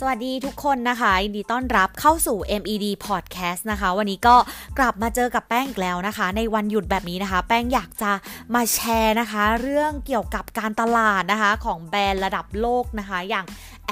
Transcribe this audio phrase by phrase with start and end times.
[0.00, 4.36] สวัสดีทุกคนนะคะยินดีต้อนรับเข้าสู่ MED Podcast นะคะ วันนี้ก็
[4.78, 8.12] กลับมาเจอกับแป้งอีกแล้วนะคะ ในวันหยุดแบบนี้นะคะ แป้งอยากจะ
[8.54, 13.46] มาแชร์นะคะ เรื่องเกี่ยวกับการตลาดนะคะ ของแบรนด์ระดับโลกนะคะ อย่าง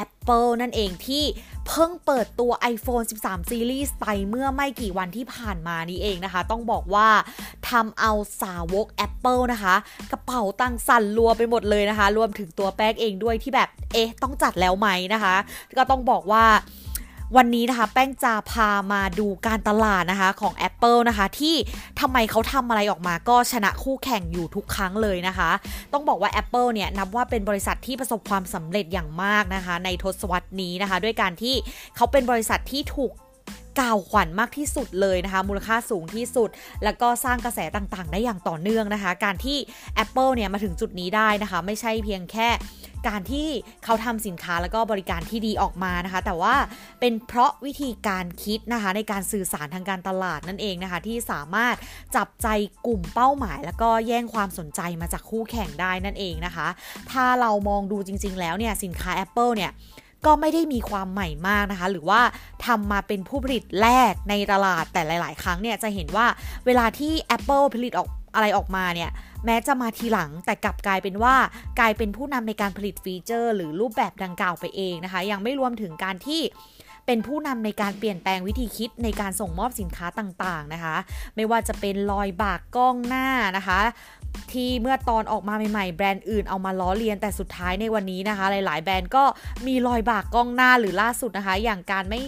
[0.05, 1.25] Apple นั่นเองที่
[1.67, 7.09] เพิ่งเปิดตัว iPhone 13 Series ไปเมื่อไม่กี่วันที่ผ่านมานี้เองนะคะ ต้องบอกว่า
[7.71, 8.13] ทำเอา
[8.43, 9.75] สาวก Apple นะคะ
[10.13, 15.35] กระเป๋าตังสั่นรัวไปหมดเลยนะคะ รวมถึงตัวแป้งเองด้วยที่แบบ เอ๊ะ ต้องจัดแล้วไหมนะคะ
[15.79, 16.45] ก็ต้องบอกว่า
[17.37, 21.55] วันนี้นะคะ แป้งจะพามาดูการตลาดนะคะของ Apple นะคะ ที่
[22.01, 25.51] ทำไมเขาทำอะไรออกมาก็ชนะคู่แข่งอยู่ทุกครั้งเลยนะคะ
[25.93, 31.55] ต้องบอกว่า Apple เนี่ยนับว่าเป็นบริษัทที่ประสบความสำเร็จอย่างมากนะคะ ในทศวรรษนี้นะคะ ด้วยการที่
[31.97, 33.13] เขาเป็นบริษัทที่ถูก
[33.79, 36.49] กล่าวขวัญมากที่สุดเลยนะคะ มูลค่าสูงที่สุด
[36.85, 39.57] แล้วก็สร้างกระแสต่างๆ ได้อย่างต่อเนื่องนะคะ การที่
[40.05, 42.49] Apple เนี่ยมาถึงจุดนี้ได้นะคะ ไม่ใช่เพียงแค่
[43.09, 43.49] การที่
[43.85, 46.55] เขาทำสินค้าแล้วก็บริการที่ดีออกมานะคะ แต่ว่า
[47.01, 51.75] เป็นเพราะวิธีการคิดนะคะ ในการสื่อสารทางการตลาดนั่นเองนะคะ ที่สามารถ
[52.17, 52.49] จับใจ
[52.87, 56.67] กลุ่มเป้าหมาย แล้วก็แย่งความสนใจมาจากคู่แข่งได้นั่นเองนะคะ
[57.11, 59.73] ถ้าเรามองดูจริง ๆ แล้วเนี่ยสินค้า Apple เนี่ย
[60.27, 62.21] ก็ไม่ได้มีความใหม่มากนะคะ หรือว่า
[62.67, 66.27] ทำมาเป็นผู้ผลิตแรกในตลาดแต่หลาย ๆ ครั้งเนี่ยจะเห็นว่า
[66.67, 69.11] เวลาที่ Apple ผลิตออก อะไรออกมาเนี่ย
[69.45, 71.35] แม้จะมาทีหลังแต่กลับกลายเป็นว่า
[71.79, 76.43] กลายเป็นผู้นำในการผลิตฟีเจอร์ หรือรูปแบบดังกล่าวไปเองนะคะ ยังไม่รวมถึงการที่
[77.07, 80.97] เป็นผู้นำในการเปลี่ยนแปลงวิธีคิดในการส่งมอบสินค้าต่างๆนะคะ
[81.37, 83.81] ไม่ว่าจะเป็นรอยบากกล้องหน้านะคะ
[84.53, 89.25] ที่เมื่อตอนออกมาใหม่ๆ แบรนด์อื่นเอามาล้อเลียนแต่สุดท้ายในวันนี้นะคะ หลายๆ แบรนด์ก็
[89.67, 92.21] มีรอยบากกล้องหน้าหรือล่าสุดนะคะ อย่างการไม่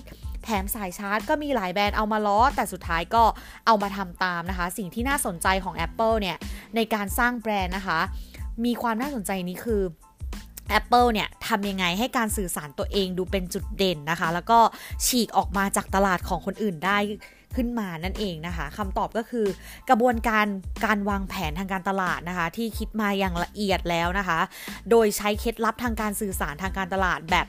[0.47, 3.23] แถมสายชาร์จก็มีหลายแบรนด์เอามาล้อ แต่สุดท้ายก็
[3.67, 6.37] เอามาทำตามนะคะ สิ่งที่น่าสนใจของ Apple เนี่ย
[6.77, 8.01] ในการสร้างแบรนด์นะคะ
[8.65, 9.83] มีความน่าสนใจนี้คือ
[10.79, 14.59] Apple เนี่ยทำยังไงให้การสื่อสารตัวเองดูเป็นจุดเด่นนะคะ แล้วก็
[15.06, 16.99] ฉีกออกมาจากตลาดของคนอื่นได้
[17.56, 19.47] ขึ้นมานั่นเองนะคะคำตอบก็คือ
[19.89, 20.47] กระบวนการ
[20.85, 24.39] การวางแผนทางการตลาดนะคะ ที่คิดมาอย่างละเอียดแล้วนะคะ
[24.91, 27.47] โดยใช้เคล็ดลับทางการสื่อสารทางการตลาดแบบ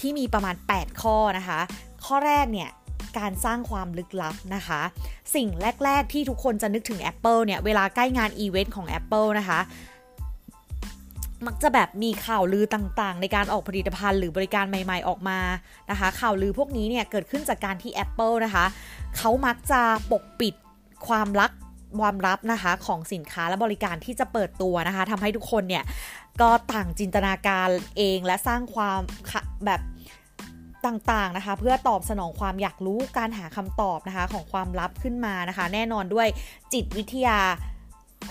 [0.06, 1.60] ี่มีประมาณ 8 ข้อนะคะ
[2.06, 2.70] ข้อแรกเนี่ย
[3.18, 4.80] การสร้างความลึกลับนะคะ
[5.34, 5.48] สิ่ง
[5.84, 9.60] แรก ๆ ที่ทุกคนจะนึกถึง Apple เนี่ย เวลาใกล้งานอีเวนต์ของ Apple นะคะ
[11.46, 15.38] มักจะแบบมีข่าวลือต่างๆ ในการออกผลิตภัณฑ์หรือบริการใหม่ๆออกมา
[15.90, 18.64] นะคะ ข่าวลือพวกนี้เนี่ย เกิดขึ้นจากการที่ Apple นะคะ
[19.16, 19.80] เขามักจะ
[20.12, 20.54] ปกปิด
[21.08, 21.50] ความลัก
[22.00, 25.84] ความลับนะคะของสินค้าและบริการที่จะเปิดตัวนะคะทำให้ทุกคนเนี่ย
[26.40, 29.00] ก็ต่างจินตนาการเองและสร้างความ
[29.66, 29.80] แบบ
[30.86, 36.28] ต่างๆนะคะ เพื่อตอบสนองความอยากรู้การหาคำตอบนะคะของความลับขึ้นมานะคะ แน่นอนด้วย
[36.72, 37.40] จิตวิทยา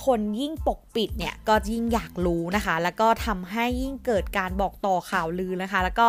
[0.06, 6.08] คนยิ่งปกปิดเนี่ยก็ยิ่งอยากรู้นะคะ แล้วก็ทำให้ยิ่งเกิดการบอกต่อข่าวลือนะคะ แล้วก็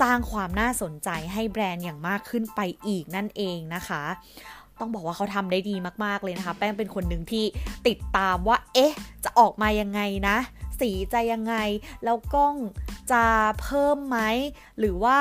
[0.00, 4.02] สร้างความน่าสนใจให้แบรนด์อย่างมากขึ้นไปอีกนั่นเองนะคะ
[4.80, 7.44] ต้องบอกว่าเขาทำได้ดีมากๆเลยนะคะ แป้งเป็นคนหนึ่งที่
[7.88, 8.92] ติดตามว่า เอ๊ะ
[9.24, 10.36] จะออกมายังไงนะ
[10.80, 11.54] สีจะยังไง
[12.04, 12.56] แล้วกล้อง
[13.12, 13.24] จะ
[13.62, 14.18] เพิ่มไหม
[14.78, 15.18] หรือว่า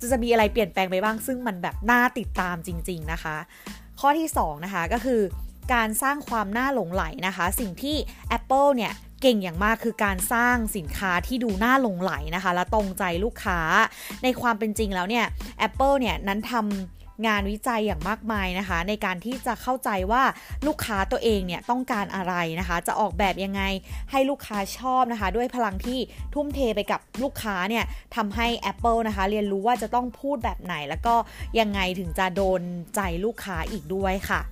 [0.00, 3.36] จะจะมีอะไรเปลี่ยนแปลงไปบ้าง ซึ่งมันแบบน่าติดตามจริง ๆนะคะ
[4.00, 5.20] ข้อที่ 2 นะคะก็คือ
[5.74, 7.96] การสร้างความน่าหลงไหลนะคะ สิ่งที่
[8.36, 8.92] Apple เนี่ย
[9.22, 13.60] เก่งอย่างมากคือการสร้างสินค้าที่ดูน่าหลงไหลนะคะ และตรงใจลูกค้า
[14.22, 15.26] ในความเป็นจริงแล้วเนี่ย
[15.66, 20.22] Apple เนี่ยนั้นทำ งานวิจัยอย่างมากมายนะคะ ในการที่จะเข้าใจว่า
[20.66, 23.62] ลูกค้าตัวเองเนี่ยต้องการอะไรนะคะ จะออกแบบยังไง
[24.10, 25.98] ให้ลูกค้าชอบนะคะ ด้วยพลังที่
[26.34, 27.84] ทุ่มเทไปกับลูกค้าเนี่ย
[28.16, 31.14] ทำให้ Apple นะคะ เรียนรู้ว่าจะต้องพูดแบบไหน แล้วก็
[31.60, 32.62] ยังไงถึงจะโดน
[32.94, 34.42] ใจลูกค้าอีกด้วยค่ะ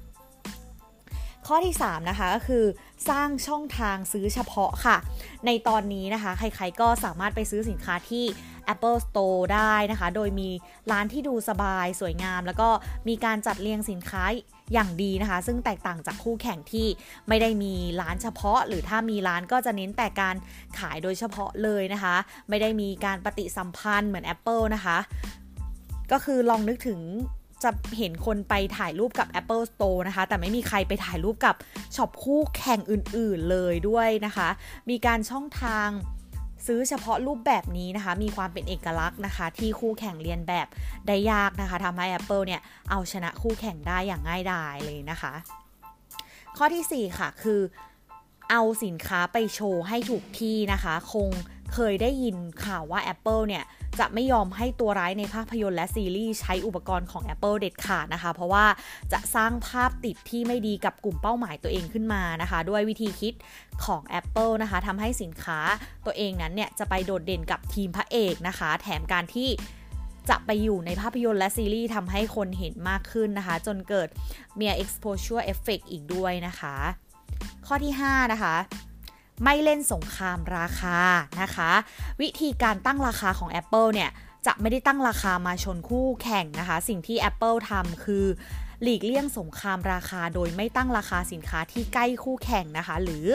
[1.47, 2.65] ข้อที่ 3 นะคะก็คือ
[3.09, 4.97] สร้างช่องทางซื้อเฉพาะค่ะ
[5.47, 8.25] ในตอนนี้นะคะ ใครๆก็สามารถไปซื้อสินค้าที่
[8.73, 10.49] Apple Store ได้นะคะ โดยมี
[10.91, 12.69] ร้านที่ดูสบายสวยงาม แล้วก็
[13.09, 14.25] มีการจัดเรียงสินค้า
[14.73, 16.87] อย่างดีนะคะ ซึ่งแตกต่างจากคู่แข่งที่
[17.29, 20.37] ไม่ได้มีร้านเฉพาะ หรือถ้ามีร้านก็จะเน้นแต่การ
[20.79, 22.17] ขายโดยเฉพาะเลยนะคะ
[22.49, 24.99] ไม่ได้มีการปฏิสัมพันธ์เหมือน Apple นะคะ
[26.13, 27.01] ก็คือลองนึกถึง
[27.63, 31.55] จะเห็นคนไปถ่ายรูปกับ Apple Store นะคะ แต่ไม่มีใครไปถ่ายรูปกับ
[31.97, 34.49] ช็อปคู่แข่งอื่น ๆเลยด้วยนะคะ
[34.91, 35.89] มีการช่องทาง
[36.67, 40.67] ซื้อเฉพาะรูปแบบนี้นะคะ มีความเป็นเอกลักษณ์นะคะ ที่คู่แข่งเรียนแบบ
[41.07, 42.61] ได้ยากนะคะทำให้ Apple เนี่ย
[42.91, 45.33] เอาชนะคู่แข่งได้อย่างง่ายดายเลยนะคะ
[46.57, 47.61] ข้อที่ 4 ค่ะ คือ
[48.51, 51.31] เอาสินค้าไปโชว์ให้ถูกที่นะคะ คง
[51.75, 53.65] เคยได้ยินข่าวว่า Apple เนี่ย
[54.01, 58.67] จะไม่ยอมให้ตัวร้ายในภาพยนตร์และซีรีส์ใช้อุปกรณ์ของ Apple เด็ดขาดนะคะ เพราะว่า
[59.13, 63.35] จะสร้างภาพติดที่ไม่ดีกับกลุ่มเป้าหมายตัวเองขึ้นมานะคะ ด้วยวิธีคิด
[63.85, 65.59] ของ Apple นะคะทำให้สินค้า
[66.07, 69.49] ตัวเองนั้นเนี่ย จะไปโดดเด่นกับทีมพระเอกนะคะ แถมการที่
[70.31, 74.09] จะไปอยู่ในภาพยนตร์และซีรีส์ทำให้คนเห็นมากขึ้นนะคะ จนเกิด
[74.57, 76.77] เมีย exposure effect อีกด้วยนะคะ
[77.67, 78.55] ข้อที่ 5 นะคะ
[79.45, 80.99] ไม่เล่นสงครามราคา
[81.43, 81.71] นะคะ
[82.21, 84.11] วิธีการตั้งราคาของ Apple เนี่ย
[84.47, 88.27] จะไม่ได้ตั้งราคามาชนคู่แข่งนะคะ สิ่งที่ Apple ทำคือ
[88.83, 93.27] หลีกเลี่ยงสงครามราคาโดยไม่ตั้งราคาสินค้าที่ใกล้คู่แข่งนะคะ หรือ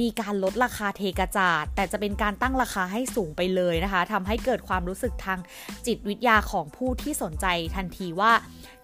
[0.00, 5.38] มีการลดราคาเทกระจาด แต่จะเป็นการตั้งราคาให้สูงไปเลยนะคะทำให้เกิดความรู้สึกทาง
[5.86, 7.46] จิตวิทยาของผู้ที่สนใจ
[7.76, 8.32] ทันทีว่า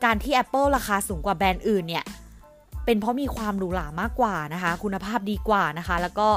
[0.05, 2.05] การที่ Apple ราคาสูงกว่าแบรนด์อื่นเนี่ย
[2.87, 6.29] เป็นเพราะมีความหรูหรามากกว่านะคะ คุณภาพดีกว่านะคะ แล้วก็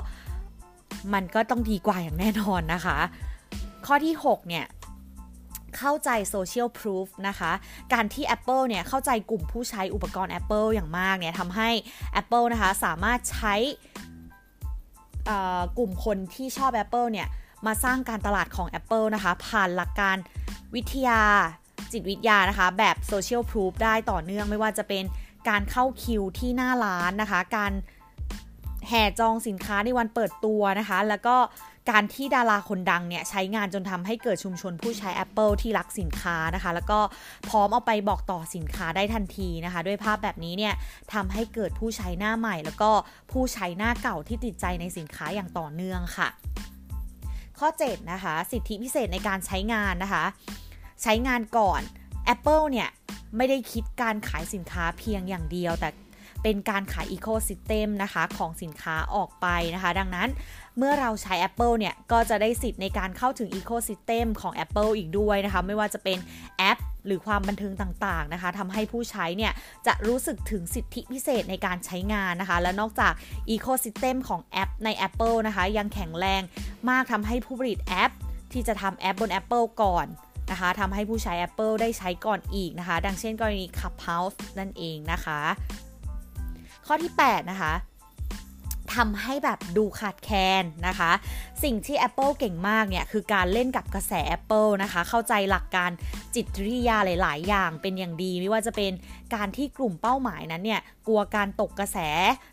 [1.14, 2.98] มันก็ต้องดีกว่าอย่างแน่นอนนะคะ
[3.86, 4.66] ข้อที่ 6 เนี่ย
[5.78, 7.52] เข้าใจ Social Proof นะคะ
[7.94, 11.70] การที่ Apple เนี่ยเข้าใจกลุ่มผู้ใช้อุปกรณ์ Apple อย่างมากเนี่ยทำให้
[12.22, 13.56] Apple นะคะสามารถใช้
[15.78, 17.28] กลุ่มคนที่ชอบ Apple เนี่ย
[17.66, 20.18] มาสร้างการตลาดของ Apple นะคะ ผ่านหลักการ
[20.76, 21.22] วิทยา
[21.92, 25.04] จิตวิทยานะคะ แบบ Social Proof ได้ต่อเนื่องไม่ว่าจะเป็น
[25.50, 27.72] การเข้าคิวที่หน้าร้านนะคะ การ
[28.88, 31.36] แห่จองสินค้าในวันเปิดตัวนะคะ แล้วก็
[31.90, 37.00] การที่ดาราคนดังเนี่ยใช้งานจนทำให้เกิดชุมชนผู้ใช้ Apple ที่รักสินค้านะคะ แล้วก็
[37.50, 40.74] พร้อมเอาไปบอกต่อสินค้าได้ทันทีนะคะ ด้วยภาพแบบนี้เนี่ย
[41.14, 42.92] ทำให้เกิดผู้ใช้หน้าใหม่ แล้วก็
[43.32, 46.28] ผู้ใช้หน้าเก่าที่ติดใจในสินค้าอย่างต่อเนื่องค่ะ
[47.60, 50.26] ข้อ 7 นะคะ สิทธิพิเศษในการใช้งานนะคะ
[51.04, 51.82] ใช้งานก่อน
[52.34, 52.90] Apple เนี่ย
[53.38, 55.90] ไม่ได้คิดการขายสินค้าเพียงอย่างเดียว แต่
[56.44, 60.30] เป็นการขาย ecosystem นะคะของสินค้าออกไปนะคะ ดังนั้น
[60.78, 66.18] เมื่อเราใช้ Apple เนี่ย ก็จะได้สิทธิ์ในการเข้าถึง ecosystem ของ Apple อีกด้วยนะคะ ไม่ว่าจะเป็น
[66.58, 69.52] แอปหรือความบันเทิงต่างๆนะคะทำให้ผู้ใช้เนี่ย
[69.88, 73.14] จะรู้สึกถึงสิทธิพิเศษในการใช้งานนะคะ และนอกจาก
[73.50, 76.42] ecosystem ของแอปใน Apple นะคะ ยังแข็งแรง
[76.90, 78.12] มากทำให้ผู้ผลิตแอป
[78.52, 80.08] ที่จะทำแอปบน Apple ก่อน
[80.52, 85.40] นะคะทำให้ผู้ใช้ Apple ได้ใช้ก่อนอีกนะคะ ดังเช่นกรณี Clubhouse นั่นเองนะคะ
[86.86, 87.74] ข้อที่ 8 นะคะ
[88.96, 91.12] ทำให้แบบดูขาดแคลนนะคะ
[91.64, 95.92] สิ่งที่ Apple เก่งมากเนี่ย คือการเล่นกับกระแส Apple นะคะ เข้าใจหลักการ
[96.36, 98.92] จิตวิทยาหลาย ๆ อย่างเป็นอย่างดี ไม่ว่าจะเป็น
[99.36, 101.98] การที่กลุ่มเป้าหมายนั้นเนี่ย กลัวการตกกระแส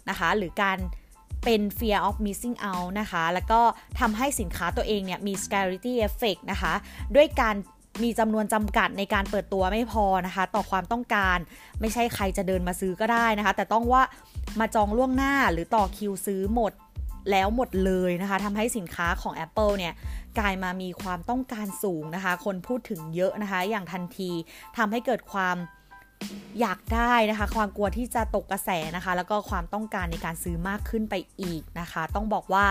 [0.08, 0.78] นะคะ หรือการ
[1.44, 3.60] เป็น fear of missing out นะคะ แล้วก็
[4.00, 6.74] ทำให้สินค้าตัวเองเนี่ย มี scarcity effect นะคะ
[7.16, 7.56] ด้วยการ
[8.04, 11.38] มีจำนวนจำกัดในการเปิดตัวไม่พอนะคะ ต่อความต้องการ
[11.80, 14.02] ไม่ใช่ใครจะเดินมาซื้อก็ได้นะคะ แต่ต้องว่า
[14.60, 16.72] มาจองล่วงหน้าหรือต่อคิวซื้อหมด
[17.30, 19.92] แล้วหมดเลยนะคะทำให้สินค้าของ Apple เนี่ย
[20.38, 24.30] กลายมามีความต้องการสูงนะคะ คนพูดถึงเยอะนะคะ อย่างทันที
[24.76, 25.56] ทำให้เกิดความ
[26.60, 32.64] อยากได้นะคะ ความกลัวที่จะตกกระแสนะคะ แล้วก็ความต้องการในการซื้อมากขึ้นไปอีกนะคะ ต้องบอกว่า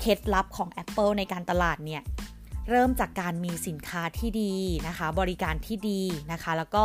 [0.00, 2.02] เคล็ดลับของ Apple ในการตลาดเนี่ย
[2.68, 4.54] เริ่มจากการมีสินค้าที่ดี
[4.86, 6.02] นะคะ บริการที่ดี
[6.32, 6.84] นะคะ แล้วก็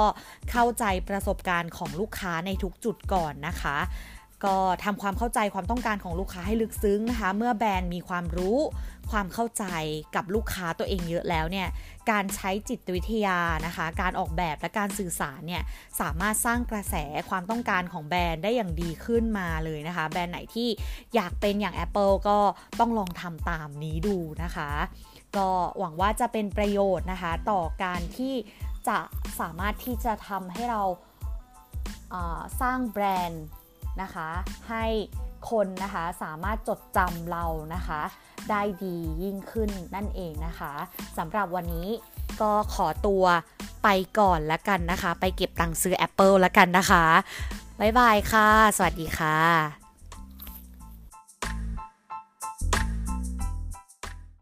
[0.52, 3.78] เข้าใจประสบการณ์ของลูกค้าในทุกจุดก่อนนะคะ
[4.46, 8.60] ก็ทำความเข้าใจความต้องการของลูกค้าให้ลึกซึ้งนะคะ เมื่อแบรนด์มีความรู้
[9.12, 9.66] ความเข้าใจ
[10.16, 11.68] กับลูกค้าตัวเองเยอะแล้วเนี่ย
[12.12, 15.64] การใช้จิตวิทยานะคะ การออกแบบและการสื่อสารเนี่ย
[16.00, 16.96] สามารถสร้างกระแส
[17.30, 20.70] ความต้องการของแบรนด์ได้อย่างดีขึ้นมาเลยนะคะ แบรนด์ไหนที่
[21.16, 22.40] อยากเป็นอย่าง Apple ก็
[22.80, 24.70] ต้องลองทำตามนี้ดูนะคะ
[25.38, 25.50] ก็
[25.80, 28.34] หวังว่าจะเป็นประโยชน์นะคะ ต่อการที่
[28.88, 28.98] จะ
[29.40, 30.84] สามารถที่จะทำให้เรา
[32.62, 33.44] สร้างแบรนด์
[34.02, 34.30] นะคะ
[34.70, 34.86] ให้
[35.50, 38.02] คนนะคะสามารถจดจำเรานะคะ
[38.50, 40.74] ได้ดียิ่งขึ้นนั่นเองนะคะ
[41.18, 41.88] สำหรับวันนี้
[42.42, 43.24] ก็ขอตัว
[43.84, 43.88] ไป
[44.20, 47.06] ก่อนแล้วกันนะคะ ไปเก็บตังค์ซื้อ Apple แล้วกันนะคะ
[47.80, 48.48] บ๊ายบายค่ะ
[48.78, 49.85] สวัสดีค่ะ